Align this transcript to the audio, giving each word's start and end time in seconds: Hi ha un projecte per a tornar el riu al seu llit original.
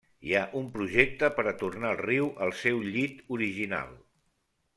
Hi 0.27 0.31
ha 0.37 0.39
un 0.59 0.63
projecte 0.77 1.29
per 1.39 1.45
a 1.51 1.53
tornar 1.63 1.91
el 1.97 2.01
riu 2.07 2.33
al 2.47 2.55
seu 2.63 2.81
llit 2.97 3.21
original. 3.37 3.95